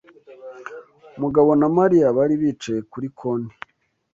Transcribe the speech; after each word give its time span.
Mugabo 1.21 1.51
na 1.59 1.67
Mariya 1.77 2.07
bari 2.17 2.35
bicaye 2.41 2.79
kuri 2.91 3.07
konti. 3.19 3.55